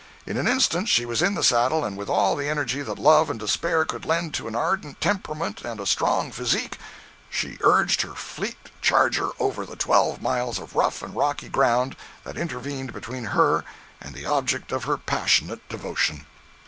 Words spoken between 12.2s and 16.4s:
that intervened between her and the object of her passionate devotion.